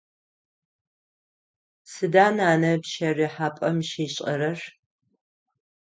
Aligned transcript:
Сыда 1.91 2.25
нанэ 2.37 2.71
пщэрыхьапӏэм 2.81 3.77
щишӏэрэр? 3.89 4.59